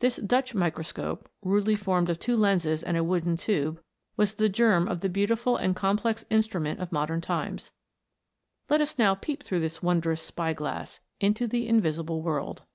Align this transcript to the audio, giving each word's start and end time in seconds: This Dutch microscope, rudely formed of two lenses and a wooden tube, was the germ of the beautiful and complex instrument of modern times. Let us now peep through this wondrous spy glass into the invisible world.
This 0.00 0.16
Dutch 0.18 0.54
microscope, 0.54 1.30
rudely 1.40 1.76
formed 1.76 2.10
of 2.10 2.18
two 2.18 2.36
lenses 2.36 2.82
and 2.82 2.94
a 2.94 3.02
wooden 3.02 3.38
tube, 3.38 3.82
was 4.18 4.34
the 4.34 4.50
germ 4.50 4.86
of 4.86 5.00
the 5.00 5.08
beautiful 5.08 5.56
and 5.56 5.74
complex 5.74 6.26
instrument 6.28 6.78
of 6.78 6.92
modern 6.92 7.22
times. 7.22 7.72
Let 8.68 8.82
us 8.82 8.98
now 8.98 9.14
peep 9.14 9.42
through 9.42 9.60
this 9.60 9.82
wondrous 9.82 10.20
spy 10.20 10.52
glass 10.52 11.00
into 11.20 11.46
the 11.46 11.66
invisible 11.66 12.20
world. 12.20 12.66